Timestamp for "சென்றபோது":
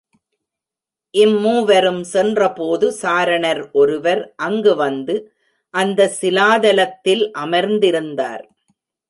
2.13-2.91